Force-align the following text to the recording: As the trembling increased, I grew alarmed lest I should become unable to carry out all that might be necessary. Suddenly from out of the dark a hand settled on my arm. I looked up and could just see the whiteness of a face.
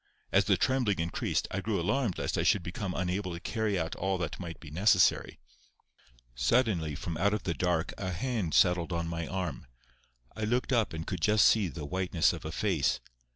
As 0.31 0.45
the 0.45 0.57
trembling 0.57 0.97
increased, 0.97 1.47
I 1.51 1.61
grew 1.61 1.79
alarmed 1.79 2.17
lest 2.17 2.35
I 2.35 2.41
should 2.41 2.63
become 2.63 2.95
unable 2.95 3.33
to 3.33 3.39
carry 3.39 3.77
out 3.77 3.95
all 3.97 4.17
that 4.17 4.39
might 4.39 4.59
be 4.59 4.71
necessary. 4.71 5.37
Suddenly 6.33 6.95
from 6.95 7.17
out 7.17 7.35
of 7.35 7.43
the 7.43 7.53
dark 7.53 7.93
a 7.99 8.09
hand 8.09 8.55
settled 8.55 8.91
on 8.91 9.07
my 9.07 9.27
arm. 9.27 9.67
I 10.35 10.43
looked 10.45 10.73
up 10.73 10.93
and 10.93 11.05
could 11.05 11.21
just 11.21 11.45
see 11.45 11.67
the 11.67 11.85
whiteness 11.85 12.33
of 12.33 12.45
a 12.45 12.51
face. 12.51 12.99